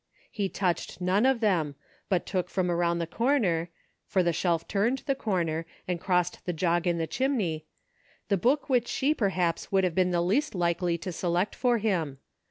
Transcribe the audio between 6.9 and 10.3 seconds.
the chimney, the book which she perhaps would have been the